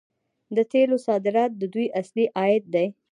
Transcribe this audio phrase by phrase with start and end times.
[0.55, 2.87] د تیلو صادرات د دوی اصلي عاید دی.